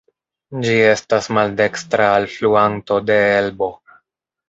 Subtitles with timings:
[0.63, 3.73] Ĝi estas maldekstra alfluanto de Elbo.